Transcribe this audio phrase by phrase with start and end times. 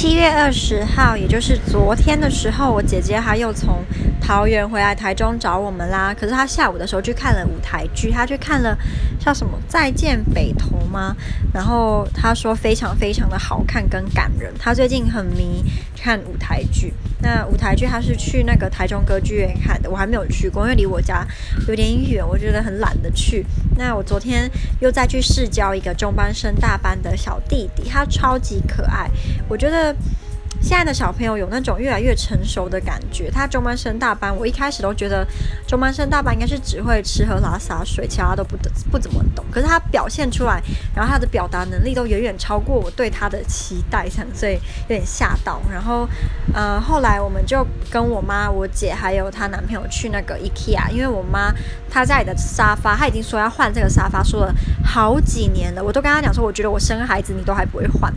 [0.00, 3.82] 七月二十号，也就是昨天的时候，我姐姐她又从
[4.28, 6.12] 桃园回来台中找我们啦。
[6.12, 8.76] 可是他下午的时候去看了舞台剧，他去看了
[9.18, 11.16] 叫什么《再见北投》吗？
[11.50, 14.52] 然后他说非常非常的好看跟感人。
[14.58, 15.64] 他最近很迷
[15.96, 16.92] 看舞台剧。
[17.22, 21.26] 那舞台剧他是去那个台中歌剧院看的，我还没有去过，因为离我家
[21.66, 23.46] 有点远，我觉得很懒得去。
[23.78, 24.46] 那我昨天
[24.80, 29.08] 又再去试教一个中班升大班的小弟弟，他超级可爱，
[29.48, 29.96] 我觉得。
[30.60, 33.30] 现在的小朋友有那种越来越成熟的感觉。
[33.30, 35.26] 他中班升大班，我一开始都觉得
[35.66, 39.44] 中班升大班应该是只会吃喝拉撒睡，其他都不得不怎么懂。
[39.50, 40.62] 可是他表现出来，
[40.94, 45.60] 然后他的表达能力都远远超过我对他的期待，所以有点吓到。
[45.72, 46.08] 然后，
[46.52, 51.52] 呃，后来我们就跟我妈、我姐还有她男朋友去那个 IKEA，因为我妈
[51.88, 54.54] 她家里的沙发，她已经说要换这个沙发，说了
[54.84, 55.82] 好几年了。
[55.82, 58.12] 我都跟她讲说，我觉得我生孩子你都还不会换。